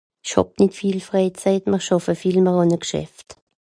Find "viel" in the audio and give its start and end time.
0.77-0.99, 2.21-2.39